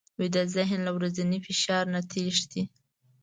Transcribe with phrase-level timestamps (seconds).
[0.19, 2.63] ویده ذهن له ورځني فشار نه تښتي